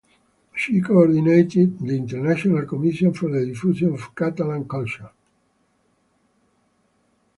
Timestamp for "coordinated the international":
0.81-2.65